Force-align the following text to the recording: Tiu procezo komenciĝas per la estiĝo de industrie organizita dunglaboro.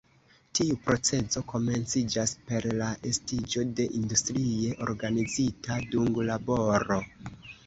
Tiu 0.59 0.77
procezo 0.85 1.43
komenciĝas 1.51 2.33
per 2.47 2.65
la 2.79 2.87
estiĝo 3.11 3.67
de 3.81 3.87
industrie 3.99 4.73
organizita 4.89 5.79
dunglaboro. 5.95 7.01